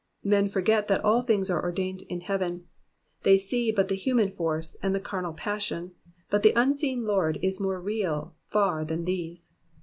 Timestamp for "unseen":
6.59-7.05